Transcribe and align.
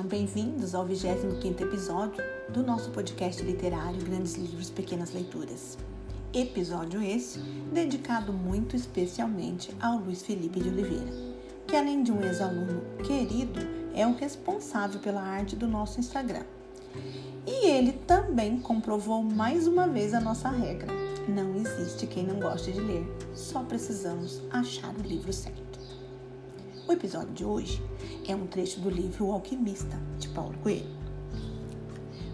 Sejam 0.00 0.08
bem-vindos 0.08 0.74
ao 0.74 0.88
25º 0.88 1.60
episódio 1.60 2.24
do 2.48 2.62
nosso 2.62 2.90
podcast 2.90 3.42
literário 3.42 4.02
Grandes 4.02 4.34
Livros, 4.34 4.70
Pequenas 4.70 5.12
Leituras. 5.12 5.76
Episódio 6.32 7.02
esse 7.02 7.38
dedicado 7.70 8.32
muito 8.32 8.74
especialmente 8.74 9.70
ao 9.78 9.98
Luiz 9.98 10.22
Felipe 10.22 10.58
de 10.58 10.70
Oliveira, 10.70 11.12
que 11.66 11.76
além 11.76 12.02
de 12.02 12.10
um 12.10 12.22
ex-aluno 12.22 12.80
querido, 13.04 13.60
é 13.94 14.06
o 14.06 14.14
responsável 14.14 15.00
pela 15.00 15.20
arte 15.20 15.54
do 15.54 15.68
nosso 15.68 16.00
Instagram. 16.00 16.44
E 17.46 17.66
ele 17.66 17.92
também 17.92 18.58
comprovou 18.58 19.22
mais 19.22 19.66
uma 19.66 19.86
vez 19.86 20.14
a 20.14 20.20
nossa 20.20 20.48
regra. 20.48 20.90
Não 21.28 21.54
existe 21.56 22.06
quem 22.06 22.24
não 22.24 22.40
goste 22.40 22.72
de 22.72 22.80
ler, 22.80 23.06
só 23.34 23.62
precisamos 23.62 24.40
achar 24.50 24.94
o 24.94 25.02
livro 25.02 25.30
certo. 25.30 25.69
O 26.90 26.92
episódio 26.92 27.32
de 27.32 27.44
hoje 27.44 27.80
é 28.26 28.34
um 28.34 28.48
trecho 28.48 28.80
do 28.80 28.90
livro 28.90 29.26
O 29.26 29.32
Alquimista, 29.32 29.96
de 30.18 30.26
Paulo 30.26 30.56
Coelho. 30.60 30.90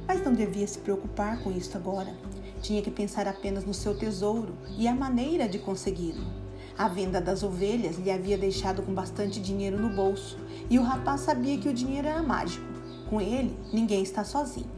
Mas 0.09 0.25
não 0.25 0.33
devia 0.33 0.67
se 0.67 0.79
preocupar 0.79 1.43
com 1.43 1.53
isso 1.53 1.77
agora. 1.77 2.17
Tinha 2.63 2.81
que 2.81 2.91
pensar 2.91 3.29
apenas 3.29 3.67
no 3.67 3.75
seu 3.75 3.95
tesouro 3.95 4.55
e 4.79 4.89
a 4.89 4.95
maneira 4.95 5.47
de 5.47 5.59
consegui-lo. 5.59 6.25
A 6.79 6.89
venda 6.89 7.21
das 7.21 7.43
ovelhas 7.43 7.99
lhe 7.99 8.11
havia 8.11 8.39
deixado 8.39 8.83
com 8.83 8.95
bastante 8.95 9.43
dinheiro 9.43 9.79
no 9.79 9.95
bolso 9.95 10.39
e 10.71 10.79
o 10.79 10.83
rapaz 10.83 11.21
sabia 11.21 11.59
que 11.59 11.69
o 11.69 11.75
dinheiro 11.75 12.09
era 12.09 12.23
mágico. 12.23 12.65
Com 13.11 13.21
ele, 13.21 13.55
ninguém 13.75 14.03
está 14.03 14.25
sozinho. 14.25 14.71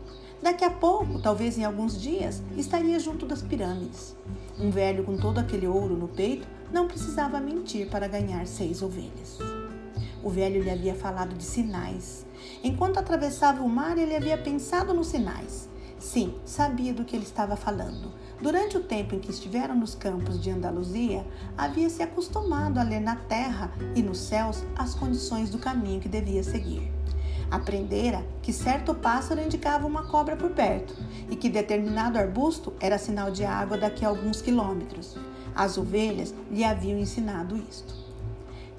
Daqui 0.42 0.64
a 0.64 0.70
pouco, 0.70 1.22
talvez 1.22 1.56
em 1.56 1.64
alguns 1.64 2.02
dias, 2.02 2.42
estaria 2.56 2.98
junto 2.98 3.26
das 3.26 3.42
pirâmides. 3.42 4.16
Um 4.58 4.72
velho 4.72 5.04
com 5.04 5.16
todo 5.16 5.38
aquele 5.38 5.68
ouro 5.68 5.96
no 5.96 6.08
peito 6.08 6.48
não 6.72 6.88
precisava 6.88 7.38
mentir 7.38 7.88
para 7.88 8.08
ganhar 8.08 8.44
seis 8.44 8.82
ovelhas. 8.82 9.38
O 10.22 10.30
velho 10.30 10.62
lhe 10.62 10.70
havia 10.70 10.94
falado 10.94 11.34
de 11.36 11.44
sinais. 11.44 12.26
Enquanto 12.62 12.98
atravessava 12.98 13.62
o 13.62 13.68
mar, 13.68 13.96
ele 13.96 14.16
havia 14.16 14.36
pensado 14.36 14.92
nos 14.92 15.08
sinais. 15.08 15.68
Sim, 15.98 16.34
sabia 16.44 16.92
do 16.92 17.04
que 17.04 17.16
ele 17.16 17.24
estava 17.24 17.56
falando. 17.56 18.12
Durante 18.40 18.76
o 18.76 18.82
tempo 18.82 19.14
em 19.14 19.18
que 19.18 19.30
estiveram 19.30 19.74
nos 19.74 19.96
campos 19.96 20.40
de 20.40 20.50
Andaluzia, 20.50 21.26
havia 21.56 21.90
se 21.90 22.02
acostumado 22.02 22.78
a 22.78 22.84
ler 22.84 23.00
na 23.00 23.16
terra 23.16 23.72
e 23.96 24.02
nos 24.02 24.18
céus 24.18 24.62
as 24.76 24.94
condições 24.94 25.50
do 25.50 25.58
caminho 25.58 26.00
que 26.00 26.08
devia 26.08 26.44
seguir. 26.44 26.92
Aprendera 27.50 28.24
que 28.42 28.52
certo 28.52 28.94
pássaro 28.94 29.40
indicava 29.40 29.86
uma 29.86 30.06
cobra 30.06 30.36
por 30.36 30.50
perto 30.50 30.94
e 31.30 31.34
que 31.34 31.48
determinado 31.48 32.18
arbusto 32.18 32.72
era 32.78 32.98
sinal 32.98 33.30
de 33.30 33.44
água 33.44 33.76
daqui 33.76 34.04
a 34.04 34.08
alguns 34.08 34.40
quilômetros. 34.40 35.16
As 35.54 35.76
ovelhas 35.76 36.32
lhe 36.50 36.62
haviam 36.62 36.98
ensinado 36.98 37.56
isto. 37.56 38.07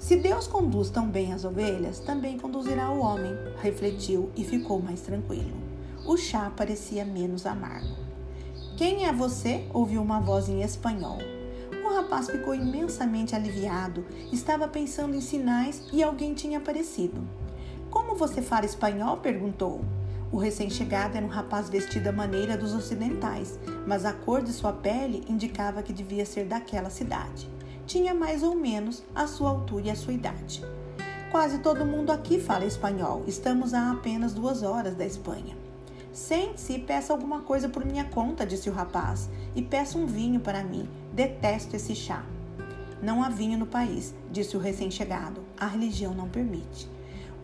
Se 0.00 0.16
Deus 0.16 0.46
conduz 0.46 0.88
tão 0.88 1.06
bem 1.06 1.34
as 1.34 1.44
ovelhas, 1.44 2.00
também 2.00 2.38
conduzirá 2.38 2.90
o 2.90 3.00
homem, 3.00 3.36
refletiu 3.60 4.30
e 4.34 4.42
ficou 4.42 4.80
mais 4.80 5.02
tranquilo. 5.02 5.52
O 6.06 6.16
chá 6.16 6.50
parecia 6.56 7.04
menos 7.04 7.44
amargo. 7.44 7.94
Quem 8.78 9.06
é 9.06 9.12
você? 9.12 9.68
ouviu 9.74 10.00
uma 10.00 10.18
voz 10.18 10.48
em 10.48 10.62
espanhol. 10.62 11.18
O 11.84 11.94
rapaz 11.94 12.30
ficou 12.30 12.54
imensamente 12.54 13.36
aliviado. 13.36 14.02
Estava 14.32 14.66
pensando 14.66 15.14
em 15.14 15.20
sinais 15.20 15.86
e 15.92 16.02
alguém 16.02 16.32
tinha 16.32 16.56
aparecido. 16.56 17.20
Como 17.90 18.16
você 18.16 18.40
fala 18.40 18.64
espanhol? 18.64 19.18
perguntou. 19.18 19.84
O 20.32 20.38
recém-chegado 20.38 21.18
era 21.18 21.26
um 21.26 21.28
rapaz 21.28 21.68
vestido 21.68 22.08
à 22.08 22.12
maneira 22.12 22.56
dos 22.56 22.72
ocidentais, 22.72 23.60
mas 23.86 24.06
a 24.06 24.14
cor 24.14 24.40
de 24.40 24.52
sua 24.52 24.72
pele 24.72 25.22
indicava 25.28 25.82
que 25.82 25.92
devia 25.92 26.24
ser 26.24 26.46
daquela 26.46 26.88
cidade 26.88 27.59
tinha 27.90 28.14
mais 28.14 28.44
ou 28.44 28.54
menos 28.54 29.02
a 29.12 29.26
sua 29.26 29.50
altura 29.50 29.88
e 29.88 29.90
a 29.90 29.96
sua 29.96 30.12
idade. 30.12 30.64
Quase 31.32 31.58
todo 31.58 31.84
mundo 31.84 32.12
aqui 32.12 32.38
fala 32.38 32.64
espanhol. 32.64 33.24
Estamos 33.26 33.74
a 33.74 33.90
apenas 33.90 34.32
duas 34.32 34.62
horas 34.62 34.94
da 34.94 35.04
Espanha. 35.04 35.56
Sente-se 36.12 36.74
e 36.74 36.78
peça 36.78 37.12
alguma 37.12 37.40
coisa 37.40 37.68
por 37.68 37.84
minha 37.84 38.04
conta, 38.04 38.46
disse 38.46 38.70
o 38.70 38.72
rapaz, 38.72 39.28
e 39.56 39.62
peça 39.62 39.98
um 39.98 40.06
vinho 40.06 40.38
para 40.38 40.62
mim. 40.62 40.88
Detesto 41.12 41.74
esse 41.74 41.96
chá. 41.96 42.24
Não 43.02 43.24
há 43.24 43.28
vinho 43.28 43.58
no 43.58 43.66
país, 43.66 44.14
disse 44.30 44.56
o 44.56 44.60
recém-chegado. 44.60 45.42
A 45.58 45.66
religião 45.66 46.14
não 46.14 46.28
permite. 46.28 46.88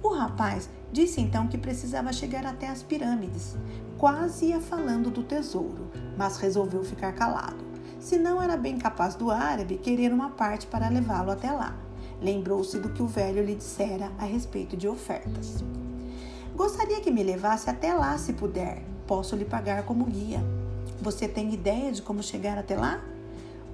O 0.01 0.11
rapaz 0.11 0.71
disse 0.93 1.21
então 1.21 1.49
que 1.49 1.59
precisava 1.59 2.13
chegar 2.13 2.47
até 2.47 2.69
as 2.69 2.85
pirâmides. 2.85 3.57
Quase 3.99 4.47
ia 4.47 4.61
falando 4.61 5.11
do 5.11 5.25
tesouro, 5.25 5.91
mas 6.17 6.37
resolveu 6.37 6.85
ficar 6.85 7.11
calado 7.15 7.76
se 7.99 8.19
não 8.19 8.43
era 8.43 8.57
bem 8.57 8.79
capaz 8.79 9.15
do 9.15 9.31
árabe 9.31 9.79
querer 9.79 10.13
uma 10.13 10.31
parte 10.31 10.67
para 10.67 10.89
levá-lo 10.89 11.31
até 11.31 11.51
lá. 11.51 11.75
Lembrou-se 12.21 12.79
do 12.79 12.89
que 12.91 13.03
o 13.03 13.07
velho 13.07 13.45
lhe 13.45 13.55
dissera 13.55 14.11
a 14.19 14.25
respeito 14.25 14.77
de 14.77 14.89
ofertas. 14.89 15.63
Gostaria 16.55 17.01
que 17.01 17.11
me 17.11 17.23
levasse 17.23 17.69
até 17.69 17.93
lá 17.93 18.17
se 18.17 18.33
puder. 18.33 18.83
Posso 19.07 19.37
lhe 19.37 19.45
pagar 19.45 19.83
como 19.85 20.07
guia. 20.07 20.43
Você 21.01 21.29
tem 21.29 21.53
ideia 21.53 21.93
de 21.93 22.01
como 22.01 22.23
chegar 22.23 22.57
até 22.57 22.77
lá? 22.77 23.03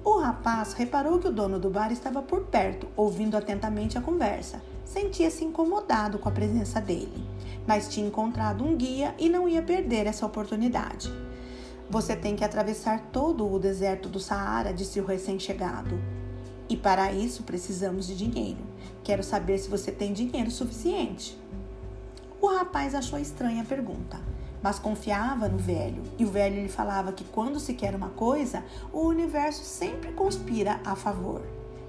O 0.03 0.19
rapaz 0.19 0.73
reparou 0.73 1.17
que 1.17 1.29
o 1.29 1.31
dono 1.31 1.57
do 1.57 1.69
bar 1.69 1.91
estava 1.93 2.21
por 2.21 2.41
perto, 2.41 2.87
ouvindo 2.97 3.37
atentamente 3.37 3.97
a 3.97 4.01
conversa. 4.01 4.61
Sentia-se 4.83 5.45
incomodado 5.45 6.19
com 6.19 6.27
a 6.27 6.31
presença 6.31 6.81
dele, 6.81 7.25
mas 7.65 7.87
tinha 7.87 8.05
encontrado 8.05 8.65
um 8.65 8.75
guia 8.75 9.15
e 9.17 9.29
não 9.29 9.47
ia 9.47 9.61
perder 9.61 10.05
essa 10.05 10.25
oportunidade. 10.25 11.09
Você 11.93 12.15
tem 12.15 12.35
que 12.35 12.43
atravessar 12.43 13.09
todo 13.11 13.47
o 13.47 13.59
deserto 13.59 14.09
do 14.09 14.19
Saara, 14.19 14.73
disse 14.73 14.99
o 14.99 15.05
recém-chegado. 15.05 16.01
E 16.67 16.75
para 16.75 17.13
isso 17.13 17.43
precisamos 17.43 18.07
de 18.07 18.15
dinheiro. 18.15 18.63
Quero 19.03 19.21
saber 19.21 19.59
se 19.59 19.69
você 19.69 19.91
tem 19.91 20.11
dinheiro 20.11 20.49
suficiente. 20.49 21.39
O 22.41 22.47
rapaz 22.47 22.95
achou 22.95 23.19
estranha 23.19 23.61
a 23.61 23.65
pergunta, 23.65 24.19
mas 24.59 24.79
confiava 24.79 25.47
no 25.47 25.59
velho, 25.59 26.01
e 26.17 26.25
o 26.25 26.31
velho 26.31 26.63
lhe 26.63 26.67
falava 26.67 27.11
que 27.11 27.23
quando 27.25 27.59
se 27.59 27.75
quer 27.75 27.93
uma 27.93 28.09
coisa, 28.09 28.63
o 28.91 29.01
universo 29.01 29.63
sempre 29.63 30.13
conspira 30.13 30.81
a 30.83 30.95
favor. 30.95 31.43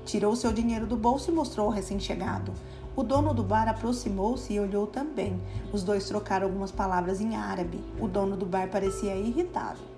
Tirou 0.05 0.37
seu 0.37 0.53
dinheiro 0.53 0.87
do 0.87 0.99
bolso 0.99 1.31
e 1.31 1.35
mostrou 1.35 1.69
ao 1.69 1.73
recém-chegado. 1.73 2.53
O 2.95 3.03
dono 3.03 3.33
do 3.33 3.43
bar 3.43 3.71
aproximou-se 3.71 4.53
e 4.53 4.61
olhou 4.61 4.87
também. 4.87 5.41
Os 5.73 5.83
dois 5.83 6.07
trocaram 6.07 6.47
algumas 6.47 6.71
palavras 6.71 7.23
em 7.23 7.37
árabe. 7.37 7.83
O 7.99 8.07
dono 8.07 8.37
do 8.37 8.45
bar 8.45 8.69
parecia 8.69 9.17
irritado. 9.17 9.94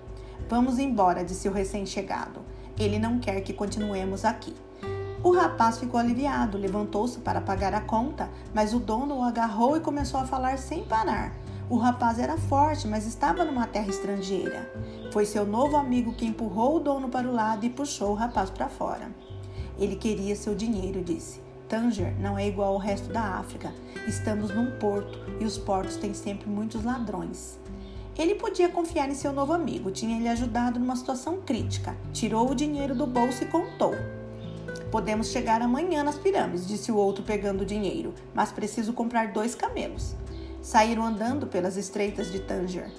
Vamos 0.49 0.79
embora, 0.79 1.23
disse 1.23 1.49
o 1.49 1.51
recém-chegado. 1.51 2.41
Ele 2.79 2.99
não 2.99 3.19
quer 3.19 3.41
que 3.41 3.53
continuemos 3.53 4.23
aqui. 4.23 4.55
O 5.23 5.31
rapaz 5.31 5.79
ficou 5.79 5.99
aliviado, 5.99 6.57
levantou-se 6.57 7.19
para 7.19 7.41
pagar 7.41 7.73
a 7.73 7.81
conta, 7.81 8.29
mas 8.53 8.73
o 8.73 8.79
dono 8.79 9.17
o 9.17 9.23
agarrou 9.23 9.75
e 9.75 9.81
começou 9.81 10.19
a 10.19 10.25
falar 10.25 10.57
sem 10.57 10.83
parar. 10.83 11.33
O 11.69 11.75
rapaz 11.75 12.17
era 12.17 12.37
forte, 12.37 12.87
mas 12.87 13.05
estava 13.05 13.43
numa 13.43 13.67
terra 13.67 13.89
estrangeira. 13.89 14.71
Foi 15.11 15.25
seu 15.25 15.45
novo 15.45 15.75
amigo 15.75 16.13
que 16.13 16.25
empurrou 16.25 16.77
o 16.77 16.79
dono 16.79 17.09
para 17.09 17.27
o 17.27 17.33
lado 17.33 17.65
e 17.65 17.69
puxou 17.69 18.11
o 18.11 18.15
rapaz 18.15 18.49
para 18.49 18.69
fora. 18.69 19.11
Ele 19.77 19.97
queria 19.97 20.35
seu 20.35 20.55
dinheiro, 20.55 21.03
disse. 21.03 21.41
Tanger 21.67 22.17
não 22.21 22.37
é 22.37 22.47
igual 22.47 22.73
ao 22.73 22.79
resto 22.79 23.11
da 23.11 23.21
África. 23.21 23.73
Estamos 24.07 24.53
num 24.55 24.71
porto 24.79 25.19
e 25.41 25.43
os 25.43 25.57
portos 25.57 25.97
têm 25.97 26.13
sempre 26.13 26.47
muitos 26.49 26.85
ladrões. 26.85 27.59
Ele 28.17 28.33
podia 28.33 28.67
confiar 28.67 29.07
em 29.09 29.13
seu 29.13 29.31
novo 29.31 29.53
amigo, 29.53 29.91
tinha 29.91 30.17
lhe 30.17 30.27
ajudado 30.27 30.79
numa 30.79 30.95
situação 30.95 31.39
crítica. 31.41 31.95
Tirou 32.11 32.49
o 32.49 32.55
dinheiro 32.55 32.95
do 32.95 33.05
bolso 33.05 33.43
e 33.43 33.47
contou. 33.47 33.93
Podemos 34.91 35.27
chegar 35.27 35.61
amanhã 35.61 36.03
nas 36.03 36.17
pirâmides, 36.17 36.67
disse 36.67 36.91
o 36.91 36.95
outro 36.95 37.23
pegando 37.23 37.61
o 37.61 37.65
dinheiro, 37.65 38.15
mas 38.33 38.51
preciso 38.51 38.91
comprar 38.91 39.31
dois 39.31 39.53
camelos. 39.53 40.15
Saíram 40.61 41.05
andando 41.05 41.45
pelas 41.45 41.77
estreitas 41.77 42.31
de 42.31 42.39
Tanger. 42.39 42.89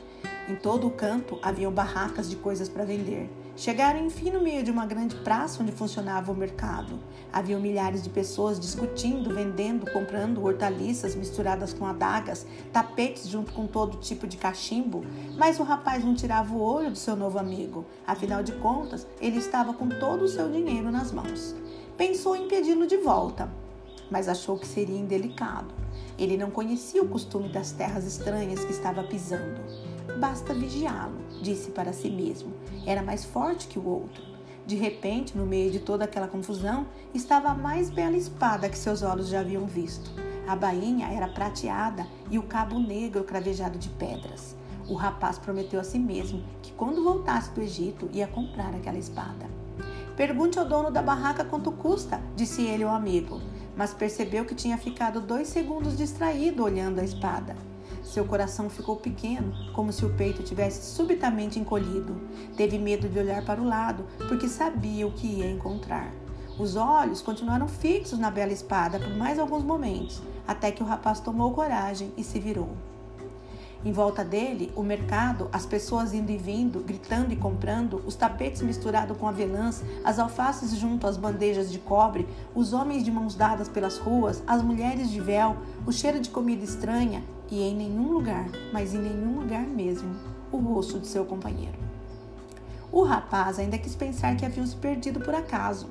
Em 0.48 0.54
todo 0.54 0.86
o 0.86 0.90
campo 0.90 1.38
haviam 1.42 1.72
barracas 1.72 2.30
de 2.30 2.36
coisas 2.36 2.68
para 2.68 2.84
vender. 2.84 3.28
Chegaram 3.58 4.06
enfim 4.06 4.30
no 4.30 4.40
meio 4.40 4.62
de 4.62 4.70
uma 4.70 4.86
grande 4.86 5.16
praça 5.16 5.60
onde 5.60 5.72
funcionava 5.72 6.30
o 6.30 6.34
mercado. 6.34 6.96
Havia 7.32 7.58
milhares 7.58 8.04
de 8.04 8.08
pessoas 8.08 8.58
discutindo, 8.60 9.34
vendendo, 9.34 9.90
comprando 9.90 10.44
hortaliças 10.44 11.16
misturadas 11.16 11.72
com 11.72 11.84
adagas, 11.84 12.46
tapetes 12.72 13.26
junto 13.26 13.52
com 13.52 13.66
todo 13.66 13.98
tipo 13.98 14.28
de 14.28 14.36
cachimbo, 14.36 15.04
mas 15.36 15.58
o 15.58 15.64
rapaz 15.64 16.04
não 16.04 16.14
tirava 16.14 16.54
o 16.54 16.62
olho 16.62 16.92
do 16.92 16.96
seu 16.96 17.16
novo 17.16 17.36
amigo. 17.36 17.84
Afinal 18.06 18.44
de 18.44 18.52
contas, 18.52 19.04
ele 19.20 19.38
estava 19.38 19.74
com 19.74 19.88
todo 19.88 20.22
o 20.22 20.28
seu 20.28 20.48
dinheiro 20.48 20.92
nas 20.92 21.10
mãos. 21.10 21.52
Pensou 21.96 22.36
em 22.36 22.46
pedi-lo 22.46 22.86
de 22.86 22.98
volta, 22.98 23.50
mas 24.08 24.28
achou 24.28 24.56
que 24.56 24.68
seria 24.68 24.96
indelicado. 24.96 25.74
Ele 26.16 26.36
não 26.36 26.52
conhecia 26.52 27.02
o 27.02 27.08
costume 27.08 27.48
das 27.48 27.72
terras 27.72 28.04
estranhas 28.04 28.64
que 28.64 28.70
estava 28.70 29.02
pisando. 29.02 29.97
Basta 30.16 30.54
vigiá-lo, 30.54 31.18
disse 31.42 31.70
para 31.70 31.92
si 31.92 32.10
mesmo. 32.10 32.52
Era 32.86 33.02
mais 33.02 33.24
forte 33.24 33.68
que 33.68 33.78
o 33.78 33.86
outro. 33.86 34.22
De 34.66 34.74
repente, 34.74 35.36
no 35.36 35.46
meio 35.46 35.70
de 35.70 35.78
toda 35.78 36.04
aquela 36.04 36.28
confusão, 36.28 36.86
estava 37.14 37.50
a 37.50 37.54
mais 37.54 37.88
bela 37.88 38.16
espada 38.16 38.68
que 38.68 38.76
seus 38.76 39.02
olhos 39.02 39.28
já 39.28 39.40
haviam 39.40 39.66
visto. 39.66 40.10
A 40.46 40.56
bainha 40.56 41.08
era 41.08 41.28
prateada 41.28 42.06
e 42.30 42.38
o 42.38 42.42
cabo 42.42 42.78
negro 42.78 43.24
cravejado 43.24 43.78
de 43.78 43.88
pedras. 43.90 44.56
O 44.88 44.94
rapaz 44.94 45.38
prometeu 45.38 45.78
a 45.78 45.84
si 45.84 45.98
mesmo 45.98 46.42
que 46.62 46.72
quando 46.72 47.04
voltasse 47.04 47.50
do 47.52 47.60
Egito 47.60 48.08
ia 48.12 48.26
comprar 48.26 48.74
aquela 48.74 48.98
espada. 48.98 49.46
Pergunte 50.16 50.58
ao 50.58 50.64
dono 50.64 50.90
da 50.90 51.00
barraca 51.00 51.44
quanto 51.44 51.70
custa, 51.70 52.20
disse 52.34 52.62
ele 52.62 52.82
ao 52.82 52.94
amigo, 52.94 53.40
mas 53.76 53.94
percebeu 53.94 54.44
que 54.44 54.54
tinha 54.54 54.76
ficado 54.76 55.20
dois 55.20 55.48
segundos 55.48 55.96
distraído 55.96 56.64
olhando 56.64 56.98
a 56.98 57.04
espada. 57.04 57.54
Seu 58.08 58.24
coração 58.24 58.70
ficou 58.70 58.96
pequeno, 58.96 59.52
como 59.74 59.92
se 59.92 60.02
o 60.02 60.14
peito 60.14 60.42
tivesse 60.42 60.94
subitamente 60.94 61.58
encolhido. 61.58 62.18
Teve 62.56 62.78
medo 62.78 63.06
de 63.06 63.18
olhar 63.18 63.44
para 63.44 63.60
o 63.60 63.66
lado, 63.66 64.02
porque 64.26 64.48
sabia 64.48 65.06
o 65.06 65.12
que 65.12 65.26
ia 65.26 65.50
encontrar. 65.50 66.10
Os 66.58 66.74
olhos 66.74 67.20
continuaram 67.20 67.68
fixos 67.68 68.18
na 68.18 68.30
bela 68.30 68.50
espada 68.50 68.98
por 68.98 69.14
mais 69.14 69.38
alguns 69.38 69.62
momentos, 69.62 70.22
até 70.46 70.72
que 70.72 70.82
o 70.82 70.86
rapaz 70.86 71.20
tomou 71.20 71.52
coragem 71.52 72.10
e 72.16 72.24
se 72.24 72.40
virou. 72.40 72.70
Em 73.84 73.92
volta 73.92 74.24
dele, 74.24 74.72
o 74.74 74.82
mercado, 74.82 75.50
as 75.52 75.66
pessoas 75.66 76.14
indo 76.14 76.32
e 76.32 76.38
vindo, 76.38 76.80
gritando 76.80 77.34
e 77.34 77.36
comprando, 77.36 78.02
os 78.06 78.14
tapetes 78.14 78.62
misturados 78.62 79.18
com 79.18 79.28
avelãs, 79.28 79.84
as 80.02 80.18
alfaces 80.18 80.74
junto 80.78 81.06
às 81.06 81.18
bandejas 81.18 81.70
de 81.70 81.78
cobre, 81.78 82.26
os 82.54 82.72
homens 82.72 83.04
de 83.04 83.12
mãos 83.12 83.34
dadas 83.34 83.68
pelas 83.68 83.98
ruas, 83.98 84.42
as 84.46 84.62
mulheres 84.62 85.10
de 85.10 85.20
véu, 85.20 85.58
o 85.86 85.92
cheiro 85.92 86.18
de 86.18 86.30
comida 86.30 86.64
estranha 86.64 87.22
e 87.50 87.62
em 87.62 87.74
nenhum 87.74 88.12
lugar, 88.12 88.48
mas 88.72 88.94
em 88.94 88.98
nenhum 88.98 89.40
lugar 89.40 89.66
mesmo, 89.66 90.14
o 90.52 90.58
rosto 90.58 90.98
de 90.98 91.06
seu 91.06 91.24
companheiro. 91.24 91.78
O 92.90 93.02
rapaz 93.02 93.58
ainda 93.58 93.78
quis 93.78 93.94
pensar 93.94 94.36
que 94.36 94.46
haviam 94.46 94.66
se 94.66 94.76
perdido 94.76 95.20
por 95.20 95.34
acaso. 95.34 95.88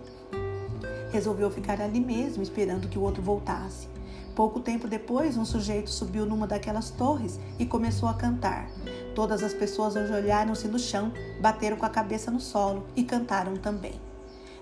Resolveu 1.11 1.49
ficar 1.51 1.79
ali 1.79 1.99
mesmo, 1.99 2.41
esperando 2.41 2.87
que 2.87 2.97
o 2.97 3.01
outro 3.01 3.21
voltasse. 3.21 3.87
Pouco 4.35 4.59
tempo 4.59 4.87
depois, 4.87 5.37
um 5.37 5.45
sujeito 5.45 5.89
subiu 5.89 6.25
numa 6.25 6.45
daquelas 6.45 6.91
torres 6.91 7.39
e 7.57 7.65
começou 7.65 8.07
a 8.07 8.13
cantar. 8.13 8.69
Todas 9.15 9.41
as 9.41 9.53
pessoas 9.53 9.97
ajoelharam-se 9.97 10.67
no 10.67 10.77
chão, 10.77 11.11
bateram 11.41 11.77
com 11.77 11.85
a 11.85 11.89
cabeça 11.89 12.29
no 12.29 12.39
solo 12.39 12.85
e 12.95 13.03
cantaram 13.03 13.55
também. 13.55 13.99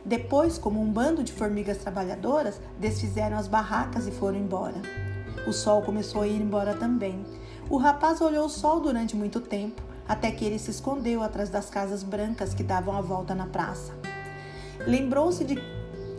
Depois, 0.06 0.58
como 0.58 0.82
um 0.82 0.90
bando 0.90 1.24
de 1.24 1.34
formigas 1.34 1.80
trabalhadoras, 1.80 2.62
desfizeram 2.80 3.38
as 3.38 3.48
barracas 3.48 4.08
e 4.08 4.12
foram 4.12 4.38
embora. 4.38 4.82
O 5.48 5.54
sol 5.54 5.82
começou 5.82 6.22
a 6.22 6.28
ir 6.28 6.42
embora 6.42 6.74
também. 6.74 7.26
O 7.70 7.78
rapaz 7.78 8.22
olhou 8.22 8.46
o 8.46 8.50
sol 8.50 8.80
durante 8.80 9.16
muito 9.16 9.40
tempo, 9.40 9.82
até 10.08 10.32
que 10.32 10.46
ele 10.46 10.60
se 10.60 10.72
escondeu 10.72 11.22
atrás 11.22 11.50
das 11.50 11.70
casas 11.70 12.04
brancas 12.04 12.54
que 12.54 12.64
davam 12.64 12.96
a 12.96 13.02
volta 13.02 13.34
na 13.34 13.48
praça. 13.48 13.94
Lembrou-se 14.88 15.44
de 15.44 15.56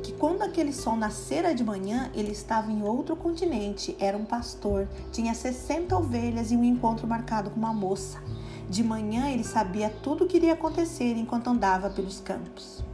que 0.03 0.13
quando 0.13 0.43
aquele 0.43 0.73
sol 0.73 0.97
nascera 0.97 1.53
de 1.53 1.65
manhã, 1.65 2.11
ele 2.15 2.31
estava 2.31 2.71
em 2.71 2.83
outro 2.83 3.17
continente, 3.17 3.97
era 3.99 4.17
um 4.17 4.25
pastor, 4.25 4.89
tinha 5.11 5.35
60 5.35 5.97
ovelhas 5.97 6.53
e 6.53 6.57
um 6.57 6.63
encontro 6.63 7.07
marcado 7.07 7.51
com 7.51 7.59
uma 7.59 7.75
moça. 7.75 8.23
De 8.69 8.85
manhã 8.85 9.29
ele 9.29 9.45
sabia 9.45 9.91
tudo 9.91 10.25
o 10.25 10.27
que 10.29 10.37
iria 10.37 10.53
acontecer 10.53 11.17
enquanto 11.17 11.49
andava 11.49 11.91
pelos 11.91 12.21
campos. 12.21 12.86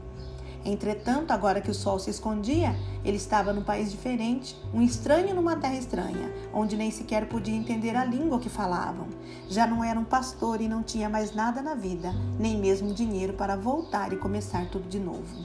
Entretanto, 0.65 1.33
agora 1.33 1.61
que 1.61 1.71
o 1.71 1.75
sol 1.75 1.99
se 1.99 2.09
escondia, 2.09 2.77
ele 3.05 3.17
estava 3.17 3.53
num 3.53 3.65
país 3.65 3.91
diferente, 3.91 4.57
um 4.73 4.81
estranho 4.81 5.35
numa 5.35 5.57
terra 5.57 5.75
estranha, 5.75 6.33
onde 6.55 6.77
nem 6.77 6.89
sequer 6.89 7.29
podia 7.29 7.57
entender 7.57 7.97
a 7.97 8.05
língua 8.05 8.39
que 8.39 8.49
falavam. 8.49 9.09
Já 9.49 9.67
não 9.67 9.83
era 9.83 9.99
um 9.99 10.05
pastor 10.05 10.61
e 10.61 10.69
não 10.69 10.83
tinha 10.83 11.09
mais 11.09 11.35
nada 11.35 11.61
na 11.61 11.75
vida, 11.75 12.15
nem 12.39 12.57
mesmo 12.57 12.95
dinheiro 12.95 13.33
para 13.33 13.57
voltar 13.57 14.13
e 14.13 14.17
começar 14.17 14.67
tudo 14.71 14.89
de 14.89 15.01
novo. 15.01 15.37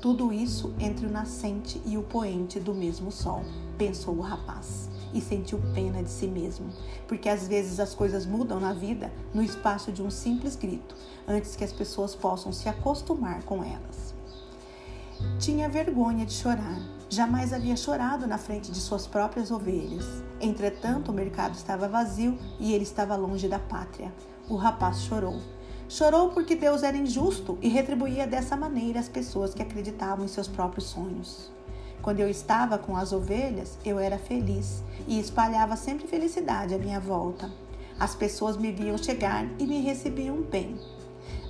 Tudo 0.00 0.32
isso 0.32 0.72
entre 0.78 1.06
o 1.06 1.10
nascente 1.10 1.82
e 1.84 1.98
o 1.98 2.02
poente 2.02 2.58
do 2.58 2.72
mesmo 2.72 3.12
sol, 3.12 3.42
pensou 3.76 4.14
o 4.14 4.22
rapaz, 4.22 4.88
e 5.12 5.20
sentiu 5.20 5.60
pena 5.74 6.02
de 6.02 6.08
si 6.08 6.26
mesmo, 6.26 6.68
porque 7.06 7.28
às 7.28 7.46
vezes 7.46 7.80
as 7.80 7.94
coisas 7.94 8.24
mudam 8.24 8.60
na 8.60 8.72
vida 8.72 9.12
no 9.34 9.42
espaço 9.42 9.92
de 9.92 10.02
um 10.02 10.10
simples 10.10 10.56
grito, 10.56 10.94
antes 11.26 11.54
que 11.54 11.64
as 11.64 11.72
pessoas 11.72 12.14
possam 12.14 12.50
se 12.52 12.68
acostumar 12.68 13.42
com 13.42 13.62
elas. 13.62 14.17
Tinha 15.38 15.68
vergonha 15.68 16.24
de 16.24 16.32
chorar. 16.32 16.80
Jamais 17.08 17.52
havia 17.52 17.76
chorado 17.76 18.26
na 18.26 18.38
frente 18.38 18.70
de 18.70 18.78
suas 18.78 19.06
próprias 19.06 19.50
ovelhas. 19.50 20.04
Entretanto, 20.40 21.10
o 21.10 21.14
mercado 21.14 21.54
estava 21.54 21.88
vazio 21.88 22.38
e 22.60 22.72
ele 22.72 22.84
estava 22.84 23.16
longe 23.16 23.48
da 23.48 23.58
pátria. 23.58 24.12
O 24.48 24.56
rapaz 24.56 25.00
chorou. 25.00 25.40
Chorou 25.88 26.28
porque 26.30 26.54
Deus 26.54 26.82
era 26.82 26.96
injusto 26.96 27.58
e 27.62 27.68
retribuía 27.68 28.26
dessa 28.26 28.56
maneira 28.56 29.00
as 29.00 29.08
pessoas 29.08 29.54
que 29.54 29.62
acreditavam 29.62 30.24
em 30.24 30.28
seus 30.28 30.46
próprios 30.46 30.84
sonhos. 30.84 31.50
Quando 32.02 32.20
eu 32.20 32.28
estava 32.28 32.78
com 32.78 32.96
as 32.96 33.12
ovelhas, 33.12 33.78
eu 33.84 33.98
era 33.98 34.18
feliz 34.18 34.84
e 35.06 35.18
espalhava 35.18 35.76
sempre 35.76 36.06
felicidade 36.06 36.74
à 36.74 36.78
minha 36.78 37.00
volta. 37.00 37.50
As 37.98 38.14
pessoas 38.14 38.56
me 38.56 38.70
viam 38.70 38.96
chegar 38.96 39.46
e 39.58 39.66
me 39.66 39.80
recebiam 39.80 40.42
bem. 40.42 40.78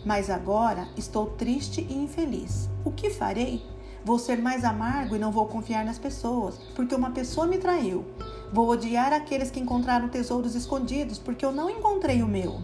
Mas 0.05 0.31
agora 0.31 0.89
estou 0.97 1.27
triste 1.27 1.87
e 1.89 1.97
infeliz. 1.97 2.69
O 2.85 2.91
que 2.91 3.11
farei? 3.11 3.63
Vou 4.05 4.19
ser 4.19 4.41
mais 4.41 4.65
amargo 4.65 5.17
e 5.17 5.19
não 5.19 5.33
vou 5.33 5.47
confiar 5.47 5.85
nas 5.85 5.99
pessoas, 5.99 6.59
porque 6.75 6.95
uma 6.95 7.11
pessoa 7.11 7.47
me 7.47 7.59
traiu. 7.59 8.05
Vou 8.53 8.69
odiar 8.69 9.13
aqueles 9.13 9.51
que 9.51 9.61
encontraram 9.61 10.09
tesouros 10.09 10.55
escondidos, 10.55 11.19
porque 11.19 11.45
eu 11.45 11.53
não 11.53 11.69
encontrei 11.69 12.23
o 12.23 12.29
meu 12.29 12.61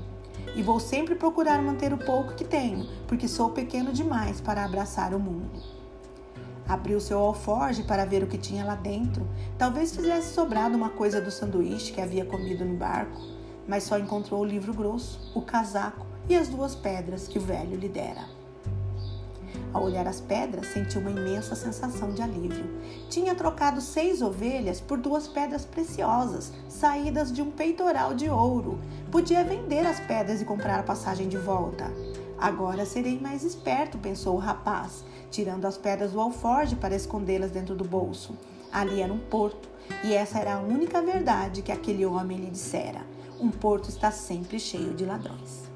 e 0.55 0.63
vou 0.63 0.79
sempre 0.79 1.15
procurar 1.15 1.61
manter 1.61 1.93
o 1.93 1.99
pouco 1.99 2.35
que 2.35 2.45
tenho, 2.45 2.87
porque 3.07 3.27
sou 3.27 3.51
pequeno 3.51 3.93
demais 3.93 4.41
para 4.41 4.65
abraçar 4.65 5.13
o 5.13 5.21
mundo. 5.21 5.51
Abriu 6.67 7.01
seu 7.01 7.19
alforge 7.19 7.83
para 7.83 8.07
ver 8.07 8.23
o 8.23 8.27
que 8.27 8.39
tinha 8.39 8.65
lá 8.65 8.75
dentro. 8.75 9.27
Talvez 9.59 9.95
fizesse 9.95 10.33
sobrado 10.33 10.77
uma 10.77 10.89
coisa 10.89 11.21
do 11.21 11.31
sanduíche 11.31 11.93
que 11.93 12.01
havia 12.01 12.25
comido 12.25 12.65
no 12.65 12.77
barco, 12.77 13.21
mas 13.69 13.83
só 13.83 13.99
encontrou 13.99 14.41
o 14.41 14.47
livro 14.47 14.73
grosso, 14.73 15.31
o 15.35 15.43
casaco 15.43 16.07
e 16.29 16.37
as 16.37 16.49
duas 16.49 16.75
pedras 16.75 17.29
que 17.29 17.39
o 17.39 17.43
velho 17.43 17.77
lhe 17.77 17.89
dera. 17.89 18.25
Ao 19.75 19.83
olhar 19.83 20.07
as 20.07 20.21
pedras, 20.21 20.69
sentiu 20.69 21.01
uma 21.01 21.11
imensa 21.11 21.57
sensação 21.57 22.13
de 22.13 22.23
alívio. 22.23 22.65
Tinha 23.11 23.35
trocado 23.35 23.81
seis 23.81 24.23
ovelhas 24.23 24.81
por 24.81 24.97
duas 24.97 25.27
pedras 25.27 25.65
preciosas, 25.65 26.53
saídas 26.69 27.33
de 27.33 27.43
um 27.43 27.51
peitoral 27.51 28.15
de 28.15 28.31
ouro. 28.31 28.79
Podia 29.11 29.43
vender 29.43 29.85
as 29.85 29.99
pedras 29.99 30.41
e 30.41 30.45
comprar 30.45 30.79
a 30.79 30.85
passagem 30.85 31.29
de 31.29 31.37
volta. 31.37 31.91
Agora 32.39 32.87
serei 32.87 33.19
mais 33.19 33.43
esperto, 33.43 33.99
pensou 33.99 34.37
o 34.37 34.41
rapaz, 34.41 35.05
tirando 35.29 35.65
as 35.65 35.77
pedras 35.77 36.13
do 36.13 36.21
alforge 36.21 36.77
para 36.77 36.95
escondê-las 36.95 37.51
dentro 37.51 37.75
do 37.75 37.85
bolso. 37.85 38.39
Ali 38.73 39.01
era 39.01 39.13
um 39.13 39.19
porto, 39.19 39.69
e 40.05 40.15
essa 40.15 40.39
era 40.39 40.55
a 40.55 40.61
única 40.61 41.03
verdade 41.03 41.63
que 41.63 41.73
aquele 41.73 42.07
homem 42.07 42.39
lhe 42.39 42.51
dissera. 42.51 43.01
Um 43.41 43.51
porto 43.51 43.89
está 43.89 44.13
sempre 44.13 44.61
cheio 44.61 44.95
de 44.95 45.05
ladrões. 45.05 45.74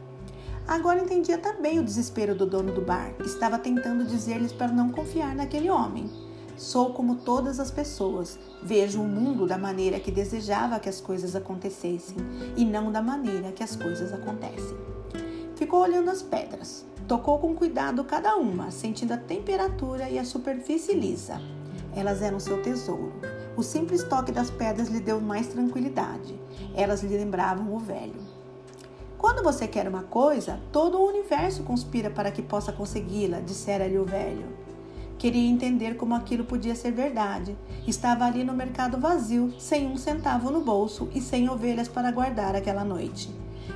Agora 0.68 1.00
entendia 1.00 1.38
também 1.38 1.78
o 1.78 1.82
desespero 1.82 2.34
do 2.34 2.44
dono 2.44 2.70
do 2.74 2.82
bar. 2.82 3.14
Estava 3.24 3.58
tentando 3.58 4.04
dizer-lhes 4.04 4.52
para 4.52 4.70
não 4.70 4.90
confiar 4.90 5.34
naquele 5.34 5.70
homem. 5.70 6.10
Sou 6.58 6.92
como 6.92 7.14
todas 7.14 7.58
as 7.58 7.70
pessoas. 7.70 8.38
Vejo 8.62 9.00
o 9.00 9.08
mundo 9.08 9.46
da 9.46 9.56
maneira 9.56 9.98
que 9.98 10.10
desejava 10.10 10.78
que 10.78 10.88
as 10.88 11.00
coisas 11.00 11.34
acontecessem 11.34 12.18
e 12.54 12.66
não 12.66 12.92
da 12.92 13.00
maneira 13.00 13.50
que 13.50 13.62
as 13.62 13.74
coisas 13.76 14.12
acontecem. 14.12 14.76
Ficou 15.56 15.80
olhando 15.80 16.10
as 16.10 16.22
pedras. 16.22 16.84
Tocou 17.08 17.38
com 17.38 17.54
cuidado 17.54 18.04
cada 18.04 18.36
uma, 18.36 18.70
sentindo 18.70 19.12
a 19.12 19.16
temperatura 19.16 20.10
e 20.10 20.18
a 20.18 20.24
superfície 20.24 20.92
lisa. 20.92 21.40
Elas 21.96 22.20
eram 22.20 22.38
seu 22.38 22.60
tesouro. 22.60 23.14
O 23.56 23.62
simples 23.62 24.04
toque 24.04 24.32
das 24.32 24.50
pedras 24.50 24.88
lhe 24.88 25.00
deu 25.00 25.18
mais 25.18 25.46
tranquilidade. 25.46 26.38
Elas 26.74 27.02
lhe 27.02 27.16
lembravam 27.16 27.74
o 27.74 27.78
velho. 27.78 28.37
Quando 29.18 29.42
você 29.42 29.66
quer 29.66 29.88
uma 29.88 30.04
coisa, 30.04 30.60
todo 30.70 30.96
o 30.96 31.08
universo 31.08 31.64
conspira 31.64 32.08
para 32.08 32.30
que 32.30 32.40
possa 32.40 32.72
consegui-la, 32.72 33.40
dissera-lhe 33.40 33.98
o 33.98 34.04
velho. 34.04 34.46
Queria 35.18 35.50
entender 35.50 35.96
como 35.96 36.14
aquilo 36.14 36.44
podia 36.44 36.76
ser 36.76 36.92
verdade. 36.92 37.58
Estava 37.84 38.24
ali 38.24 38.44
no 38.44 38.52
mercado 38.52 38.96
vazio, 38.96 39.52
sem 39.58 39.88
um 39.88 39.96
centavo 39.96 40.52
no 40.52 40.60
bolso 40.60 41.08
e 41.12 41.20
sem 41.20 41.50
ovelhas 41.50 41.88
para 41.88 42.12
guardar 42.12 42.54
aquela 42.54 42.84
noite. 42.84 43.28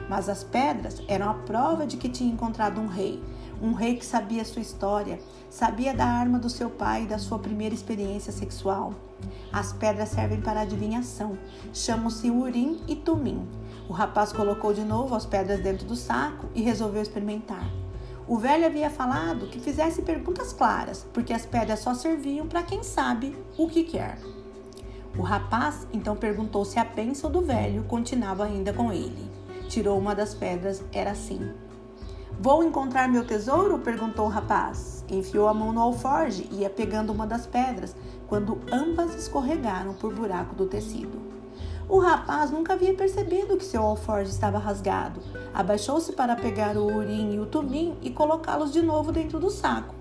Mas 0.09 0.29
as 0.29 0.45
pedras 0.45 1.03
eram 1.09 1.29
a 1.29 1.35
prova 1.35 1.89
de 1.89 1.97
que 1.97 2.09
tinha 2.09 2.33
encontrado 2.33 2.81
um 2.81 2.87
rei, 2.87 3.21
um 3.61 3.73
rei 3.73 3.97
que 3.97 4.07
sabia 4.07 4.45
sua 4.45 4.63
história, 4.63 5.19
sabia 5.51 5.93
da 5.93 6.07
arma 6.07 6.39
do 6.39 6.49
seu 6.49 6.71
pai 6.71 7.03
e 7.03 7.07
da 7.07 7.19
sua 7.19 7.41
primeira 7.41 7.75
experiência 7.75 8.33
sexual. 8.33 8.95
As 9.53 9.73
pedras 9.73 10.11
servem 10.11 10.41
para 10.41 10.61
adivinhação, 10.61 11.37
chamam-se 11.75 12.31
Urim 12.31 12.81
e 12.87 12.95
Tumim. 12.95 13.45
O 13.89 13.93
rapaz 13.93 14.33
colocou 14.33 14.73
de 14.73 14.85
novo 14.85 15.15
as 15.15 15.27
pedras 15.27 15.61
dentro 15.61 15.87
do 15.87 15.97
saco 15.97 16.49
e 16.55 16.63
resolveu 16.63 17.03
experimentar. 17.03 17.69
O 18.27 18.39
velho 18.39 18.65
havia 18.65 18.89
falado 18.89 19.49
que 19.49 19.59
fizesse 19.59 20.03
perguntas 20.03 20.53
claras, 20.53 21.07
porque 21.13 21.33
as 21.33 21.45
pedras 21.45 21.81
só 21.81 21.93
serviam 21.93 22.47
para 22.47 22.63
quem 22.63 22.83
sabe 22.83 23.37
o 23.59 23.69
que 23.69 23.83
quer. 23.83 24.19
O 25.19 25.23
rapaz 25.23 25.87
então 25.93 26.17
perguntou 26.17 26.65
se 26.65 26.79
a 26.79 26.85
bênção 26.85 27.31
do 27.31 27.43
velho 27.43 27.85
continuava 27.85 28.45
ainda 28.45 28.73
com 28.73 28.93
ele. 28.93 29.31
Tirou 29.69 29.99
uma 29.99 30.15
das 30.15 30.33
pedras, 30.35 30.83
era 30.93 31.11
assim: 31.11 31.53
Vou 32.41 32.65
encontrar 32.65 33.09
meu 33.09 33.27
tesouro? 33.27 33.79
perguntou 33.81 34.27
o 34.27 34.31
rapaz. 34.31 35.05
Enfiou 35.11 35.49
a 35.49 35.55
mão 35.55 35.73
no 35.73 35.81
alforge 35.81 36.49
e 36.51 36.61
ia 36.61 36.71
pegando 36.71 37.13
uma 37.13 37.27
das 37.27 37.47
pedras, 37.47 37.95
quando 38.27 38.61
ambas 38.73 39.15
escorregaram 39.15 39.93
por 39.95 40.15
buraco 40.15 40.55
do 40.55 40.67
tecido. 40.67 41.21
O 41.89 41.99
rapaz 41.99 42.51
nunca 42.51 42.73
havia 42.73 42.95
percebido 42.95 43.57
que 43.57 43.65
seu 43.65 43.83
alforje 43.83 44.31
estava 44.31 44.59
rasgado. 44.59 45.21
Abaixou-se 45.53 46.13
para 46.13 46.37
pegar 46.37 46.77
o 46.77 46.87
urim 46.87 47.35
e 47.35 47.41
o 47.41 47.47
tumim 47.47 47.97
e 48.01 48.11
colocá-los 48.11 48.73
de 48.73 48.81
novo 48.81 49.13
dentro 49.13 49.39
do 49.39 49.51
saco. 49.51 49.95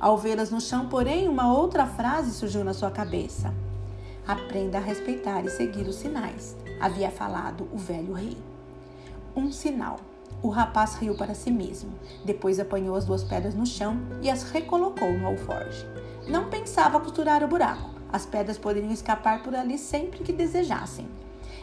Ao 0.00 0.16
vê-las 0.16 0.50
no 0.50 0.60
chão, 0.60 0.88
porém, 0.88 1.28
uma 1.28 1.52
outra 1.52 1.86
frase 1.86 2.32
surgiu 2.32 2.64
na 2.64 2.72
sua 2.72 2.90
cabeça. 2.90 3.52
Aprenda 4.26 4.78
a 4.78 4.80
respeitar 4.80 5.44
e 5.44 5.50
seguir 5.50 5.88
os 5.88 5.96
sinais, 5.96 6.56
havia 6.80 7.10
falado 7.10 7.68
o 7.72 7.78
velho 7.78 8.12
rei. 8.12 8.36
Um 9.34 9.50
sinal. 9.50 9.98
O 10.42 10.50
rapaz 10.50 10.94
riu 10.94 11.16
para 11.16 11.34
si 11.34 11.50
mesmo, 11.50 11.90
depois 12.24 12.60
apanhou 12.60 12.94
as 12.94 13.04
duas 13.04 13.24
pedras 13.24 13.54
no 13.54 13.66
chão 13.66 13.98
e 14.22 14.30
as 14.30 14.44
recolocou 14.44 15.12
no 15.12 15.26
alforge. 15.26 15.84
Não 16.28 16.48
pensava 16.48 17.00
costurar 17.00 17.42
o 17.42 17.48
buraco. 17.48 17.97
As 18.10 18.24
pedras 18.24 18.56
poderiam 18.56 18.92
escapar 18.92 19.42
por 19.42 19.54
ali 19.54 19.76
sempre 19.76 20.20
que 20.20 20.32
desejassem. 20.32 21.06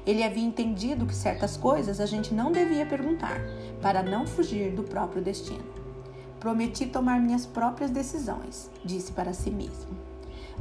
Ele 0.05 0.23
havia 0.23 0.43
entendido 0.43 1.05
que 1.05 1.15
certas 1.15 1.57
coisas 1.57 1.99
a 1.99 2.05
gente 2.05 2.33
não 2.33 2.51
devia 2.51 2.85
perguntar, 2.85 3.39
para 3.81 4.03
não 4.03 4.27
fugir 4.27 4.71
do 4.71 4.83
próprio 4.83 5.21
destino. 5.21 5.65
Prometi 6.39 6.85
tomar 6.85 7.19
minhas 7.19 7.45
próprias 7.45 7.89
decisões, 7.89 8.69
disse 8.83 9.11
para 9.11 9.33
si 9.33 9.49
mesmo. 9.49 9.97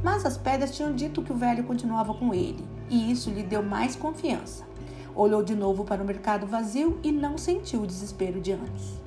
Mas 0.03 0.25
as 0.25 0.35
pedras 0.35 0.75
tinham 0.75 0.93
dito 0.93 1.21
que 1.21 1.31
o 1.31 1.37
velho 1.37 1.63
continuava 1.63 2.13
com 2.13 2.33
ele, 2.33 2.65
e 2.89 3.11
isso 3.11 3.29
lhe 3.29 3.43
deu 3.43 3.61
mais 3.61 3.95
confiança. 3.95 4.63
Olhou 5.13 5.43
de 5.43 5.55
novo 5.55 5.85
para 5.85 6.01
o 6.01 6.05
mercado 6.05 6.47
vazio 6.47 6.99
e 7.03 7.11
não 7.11 7.37
sentiu 7.37 7.83
o 7.83 7.87
desespero 7.87 8.41
de 8.41 8.51
antes. 8.51 8.99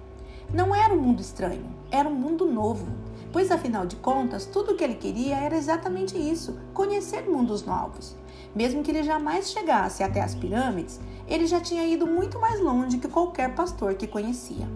Não 0.54 0.75
era 0.75 0.94
um 0.94 1.00
mundo 1.00 1.20
estranho, 1.20 1.66
era 1.90 2.08
um 2.08 2.14
mundo 2.14 2.47
novo, 2.47 2.87
pois 3.32 3.50
afinal 3.50 3.87
de 3.87 3.97
contas, 3.97 4.47
tudo 4.47 4.73
o 4.73 4.76
que 4.76 4.85
ele 4.85 4.94
queria 4.94 5.37
era 5.37 5.56
exatamente 5.56 6.16
isso: 6.16 6.58
conhecer 6.73 7.28
mundos 7.28 7.64
novos. 7.64 8.16
Mesmo 8.54 8.82
que 8.82 8.90
ele 8.90 9.02
jamais 9.02 9.50
chegasse 9.50 10.02
até 10.02 10.20
as 10.20 10.35
pirâmides, 10.35 11.00
ele 11.26 11.47
já 11.47 11.61
tinha 11.61 11.87
ido 11.87 12.06
muito 12.06 12.40
mais 12.40 12.61
longe 12.61 12.99
que 12.99 13.08
qualquer 13.08 13.54
pastor 13.54 13.94
que 13.94 14.06
conhecia. 14.06 14.66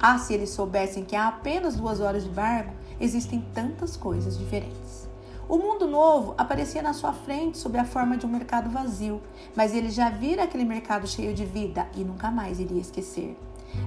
Ah, 0.00 0.18
se 0.18 0.34
eles 0.34 0.50
soubessem 0.50 1.04
que 1.04 1.16
há 1.16 1.28
apenas 1.28 1.76
duas 1.76 2.00
horas 2.00 2.24
de 2.24 2.30
barco, 2.30 2.72
existem 3.00 3.44
tantas 3.54 3.96
coisas 3.96 4.36
diferentes. 4.36 5.08
O 5.48 5.58
mundo 5.58 5.86
novo 5.86 6.34
aparecia 6.38 6.82
na 6.82 6.92
sua 6.92 7.12
frente 7.12 7.58
sob 7.58 7.76
a 7.78 7.84
forma 7.84 8.16
de 8.16 8.24
um 8.24 8.28
mercado 8.28 8.70
vazio, 8.70 9.20
mas 9.54 9.74
ele 9.74 9.90
já 9.90 10.08
vira 10.08 10.44
aquele 10.44 10.64
mercado 10.64 11.06
cheio 11.06 11.34
de 11.34 11.44
vida 11.44 11.86
e 11.94 12.04
nunca 12.04 12.30
mais 12.30 12.58
iria 12.58 12.80
esquecer. 12.80 13.36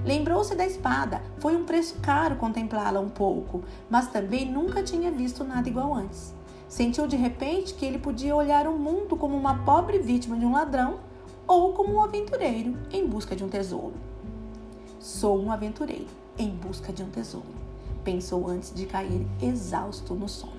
Lembrou-se 0.04 0.54
da 0.54 0.66
espada, 0.66 1.22
foi 1.38 1.56
um 1.56 1.64
preço 1.64 1.96
caro 2.00 2.36
contemplá-la 2.36 3.00
um 3.00 3.08
pouco, 3.08 3.62
mas 3.88 4.08
também 4.08 4.50
nunca 4.50 4.82
tinha 4.82 5.10
visto 5.10 5.44
nada 5.44 5.68
igual 5.68 5.94
antes. 5.94 6.34
Sentiu 6.68 7.06
de 7.06 7.16
repente 7.16 7.74
que 7.74 7.84
ele 7.84 7.98
podia 7.98 8.34
olhar 8.34 8.66
o 8.66 8.76
mundo 8.76 9.16
como 9.16 9.36
uma 9.36 9.64
pobre 9.64 9.98
vítima 9.98 10.36
de 10.36 10.44
um 10.44 10.52
ladrão 10.52 10.98
ou 11.46 11.72
como 11.72 11.94
um 11.94 12.02
aventureiro 12.02 12.76
em 12.90 13.06
busca 13.06 13.36
de 13.36 13.44
um 13.44 13.48
tesouro. 13.48 13.94
Sou 14.98 15.40
um 15.40 15.52
aventureiro 15.52 16.06
em 16.36 16.50
busca 16.50 16.92
de 16.92 17.02
um 17.02 17.08
tesouro, 17.08 17.46
pensou 18.02 18.48
antes 18.48 18.74
de 18.74 18.86
cair 18.86 19.26
exausto 19.40 20.14
no 20.14 20.28
sono. 20.28 20.55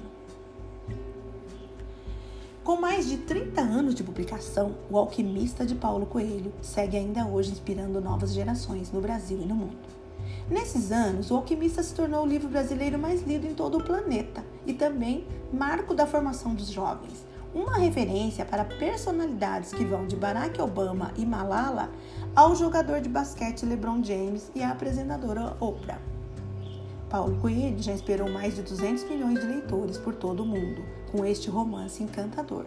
Com 2.67 2.75
mais 2.75 3.07
de 3.07 3.15
30 3.15 3.61
anos 3.61 3.95
de 3.95 4.03
publicação, 4.03 4.75
O 4.89 4.97
Alquimista 4.97 5.65
de 5.65 5.73
Paulo 5.73 6.05
Coelho 6.05 6.51
segue 6.61 6.97
ainda 6.97 7.25
hoje 7.25 7.49
inspirando 7.49 8.01
novas 8.01 8.33
gerações 8.33 8.91
no 8.91 8.99
Brasil 8.99 9.39
e 9.41 9.45
no 9.45 9.55
mundo. 9.55 9.77
Nesses 10.49 10.91
anos, 10.91 11.31
O 11.31 11.35
Alquimista 11.35 11.81
se 11.81 11.95
tornou 11.95 12.25
o 12.25 12.27
livro 12.27 12.49
brasileiro 12.49 12.99
mais 12.99 13.21
lido 13.25 13.47
em 13.47 13.53
todo 13.53 13.77
o 13.77 13.83
planeta 13.85 14.43
e 14.65 14.73
também 14.73 15.25
marco 15.49 15.93
da 15.93 16.05
formação 16.05 16.53
dos 16.53 16.67
jovens, 16.67 17.25
uma 17.55 17.77
referência 17.77 18.43
para 18.43 18.65
personalidades 18.65 19.73
que 19.73 19.85
vão 19.85 20.05
de 20.05 20.17
Barack 20.17 20.61
Obama 20.61 21.13
e 21.15 21.25
Malala 21.25 21.89
ao 22.35 22.53
jogador 22.53 22.99
de 22.99 23.07
basquete 23.07 23.65
LeBron 23.65 24.03
James 24.03 24.51
e 24.53 24.61
à 24.61 24.71
apresentadora 24.71 25.55
Oprah. 25.61 26.01
Paulo 27.09 27.39
Coelho 27.39 27.81
já 27.81 27.93
inspirou 27.93 28.29
mais 28.29 28.57
de 28.57 28.61
200 28.61 29.05
milhões 29.05 29.39
de 29.39 29.45
leitores 29.45 29.97
por 29.97 30.13
todo 30.13 30.43
o 30.43 30.45
mundo 30.45 30.96
com 31.11 31.25
este 31.25 31.49
romance 31.49 32.01
encantador. 32.03 32.65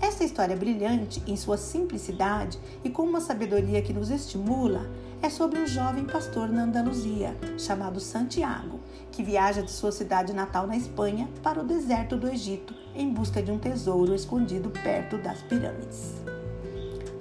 Esta 0.00 0.24
história 0.24 0.54
brilhante 0.54 1.22
em 1.26 1.36
sua 1.36 1.56
simplicidade 1.56 2.58
e 2.84 2.90
com 2.90 3.02
uma 3.02 3.20
sabedoria 3.20 3.80
que 3.80 3.92
nos 3.92 4.10
estimula 4.10 4.86
é 5.22 5.30
sobre 5.30 5.58
um 5.58 5.66
jovem 5.66 6.04
pastor 6.04 6.48
na 6.50 6.64
Andaluzia, 6.64 7.34
chamado 7.58 7.98
Santiago, 7.98 8.78
que 9.10 9.22
viaja 9.22 9.62
de 9.62 9.70
sua 9.70 9.90
cidade 9.90 10.34
natal 10.34 10.66
na 10.66 10.76
Espanha 10.76 11.28
para 11.42 11.60
o 11.60 11.64
deserto 11.64 12.16
do 12.16 12.28
Egito 12.28 12.74
em 12.94 13.10
busca 13.10 13.42
de 13.42 13.50
um 13.50 13.58
tesouro 13.58 14.14
escondido 14.14 14.70
perto 14.70 15.16
das 15.16 15.42
pirâmides. 15.42 16.14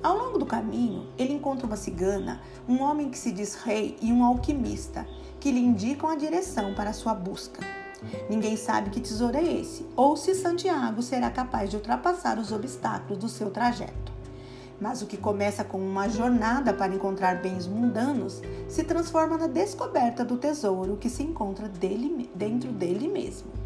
Ao 0.03 0.15
longo 0.17 0.37
do 0.37 0.45
caminho, 0.45 1.07
ele 1.17 1.33
encontra 1.33 1.65
uma 1.65 1.77
cigana, 1.77 2.41
um 2.67 2.81
homem 2.81 3.09
que 3.09 3.17
se 3.17 3.31
diz 3.31 3.55
rei 3.55 3.97
e 4.01 4.11
um 4.11 4.23
alquimista, 4.23 5.07
que 5.39 5.51
lhe 5.51 5.59
indicam 5.59 6.09
a 6.09 6.15
direção 6.15 6.75
para 6.75 6.93
sua 6.93 7.13
busca. 7.15 7.84
Ninguém 8.29 8.57
sabe 8.57 8.89
que 8.89 8.99
tesouro 8.99 9.37
é 9.37 9.43
esse, 9.43 9.85
ou 9.95 10.15
se 10.15 10.35
Santiago 10.35 11.01
será 11.01 11.29
capaz 11.29 11.69
de 11.69 11.75
ultrapassar 11.75 12.37
os 12.39 12.51
obstáculos 12.51 13.17
do 13.17 13.29
seu 13.29 13.49
trajeto. 13.49 14.13
Mas 14.79 15.01
o 15.01 15.05
que 15.05 15.17
começa 15.17 15.63
com 15.63 15.77
uma 15.77 16.09
jornada 16.09 16.73
para 16.73 16.93
encontrar 16.93 17.41
bens 17.41 17.65
mundanos 17.65 18.41
se 18.67 18.83
transforma 18.83 19.37
na 19.37 19.47
descoberta 19.47 20.25
do 20.25 20.37
tesouro 20.37 20.97
que 20.97 21.09
se 21.09 21.23
encontra 21.23 21.67
dele, 21.67 22.29
dentro 22.35 22.71
dele 22.71 23.07
mesmo. 23.07 23.65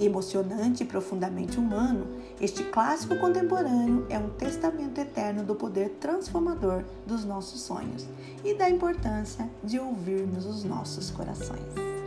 Emocionante 0.00 0.84
e 0.84 0.86
profundamente 0.86 1.58
humano, 1.58 2.06
este 2.40 2.62
clássico 2.62 3.16
contemporâneo 3.18 4.06
é 4.08 4.16
um 4.16 4.30
testamento 4.30 5.00
eterno 5.00 5.42
do 5.42 5.56
poder 5.56 5.96
transformador 6.00 6.84
dos 7.04 7.24
nossos 7.24 7.62
sonhos 7.62 8.06
e 8.44 8.54
da 8.54 8.70
importância 8.70 9.48
de 9.62 9.80
ouvirmos 9.80 10.46
os 10.46 10.62
nossos 10.62 11.10
corações. 11.10 11.97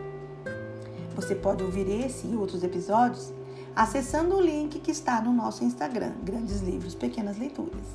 Você 1.16 1.36
pode 1.36 1.64
ouvir 1.64 1.88
esse 1.90 2.28
e 2.28 2.36
outros 2.36 2.64
episódios 2.64 3.32
acessando 3.76 4.36
o 4.36 4.42
link 4.42 4.80
que 4.80 4.92
está 4.92 5.22
no 5.22 5.34
nosso 5.34 5.64
Instagram, 5.64 6.14
Grandes 6.24 6.62
Livros, 6.62 6.96
Pequenas 6.96 7.38
Leituras. 7.38 7.86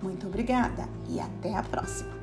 Muito 0.00 0.26
obrigada 0.26 0.88
e 1.08 1.20
até 1.20 1.54
a 1.54 1.62
próxima! 1.62 2.21